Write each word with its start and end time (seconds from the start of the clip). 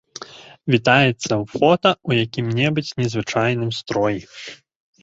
Вітаецца 0.75 1.33
фота 1.53 1.91
ў 2.07 2.27
якім-небудзь 2.27 2.93
незвычайным 3.05 3.71
строі. 3.83 4.19